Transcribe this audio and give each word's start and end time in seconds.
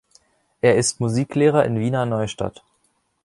Er 0.61 0.77
ist 0.77 0.99
Musiklehrer 0.99 1.63
in 1.63 1.77
Wiener 1.79 2.07
Neustadt. 2.07 2.63